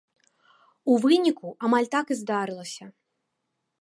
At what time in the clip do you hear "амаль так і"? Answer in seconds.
1.67-2.21